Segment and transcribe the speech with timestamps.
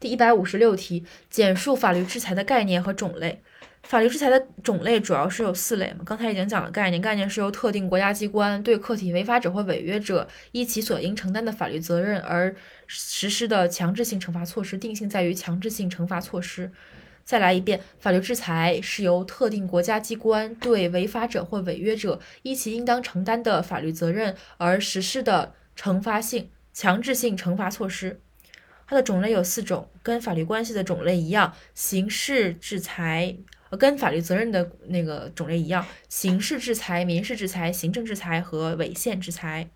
[0.00, 3.42] 第一百五十六题，简述法律制裁的概念和种类。
[3.82, 12.54] 法律制裁的种类主要是有四类嘛，刚才已经讲了概念，概念是由特定国家机关对客体违法者或违约者依其所应承担的法律责任而
[12.86, 16.70] 实施的强制性惩罚措施，定性在于强制性惩罚措施。
[17.24, 28.20] 再来一遍，法律制裁是由特定国家机关对违法者或违约者依其应当承担的法律责任而实施的惩罚性、强制性惩罚措施。
[28.88, 33.36] 它的种类有四种，跟法律关系的种类一样，刑事制裁，
[33.68, 39.68] 呃，跟法律责任的那个种类一样，刑事制裁、民事制裁、行政制裁和违宪制裁。